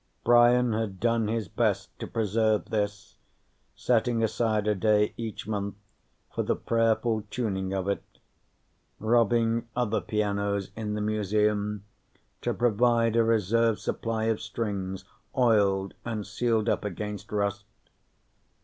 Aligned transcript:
Brian 0.23 0.73
had 0.73 0.99
done 0.99 1.27
his 1.27 1.47
best 1.47 1.91
to 1.99 2.07
preserve 2.07 2.71
this, 2.71 3.17
setting 3.75 4.23
aside 4.23 4.65
a 4.65 4.73
day 4.73 5.13
each 5.15 5.47
month 5.47 5.75
for 6.33 6.41
the 6.41 6.55
prayerful 6.55 7.21
tuning 7.29 7.71
of 7.71 7.87
it, 7.87 8.01
robbing 8.97 9.67
other 9.75 10.01
pianos 10.01 10.71
in 10.75 10.95
the 10.95 11.01
Museum 11.01 11.83
to 12.41 12.51
provide 12.51 13.15
a 13.15 13.23
reserve 13.23 13.79
supply 13.79 14.23
of 14.23 14.41
strings, 14.41 15.05
oiled 15.37 15.93
and 16.03 16.25
sealed 16.25 16.67
up 16.67 16.83
against 16.83 17.31
rust. 17.31 17.65